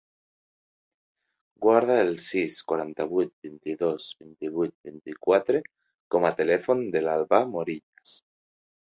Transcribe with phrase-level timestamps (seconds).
[1.65, 5.61] Guarda el sis, quaranta-vuit, vint-i-dos, vint-i-vuit, vuitanta-quatre
[6.15, 8.15] com a telèfon de l'Albà Morillas.